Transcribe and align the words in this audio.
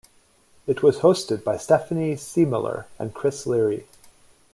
It 0.65 0.81
was 0.81 1.01
hosted 1.01 1.43
by 1.43 1.57
Stephanie 1.57 2.15
Siemiller 2.15 2.85
and 2.97 3.13
Chris 3.13 3.45
Leary. 3.45 3.85